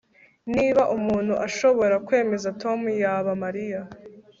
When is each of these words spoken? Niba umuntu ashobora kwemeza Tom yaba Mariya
Niba 0.53 0.83
umuntu 0.97 1.33
ashobora 1.47 1.95
kwemeza 2.07 2.47
Tom 2.61 2.79
yaba 3.01 3.31
Mariya 3.43 3.81